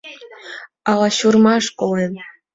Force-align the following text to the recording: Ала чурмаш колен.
Ала 0.89 1.09
чурмаш 1.17 1.65
колен. 1.79 2.13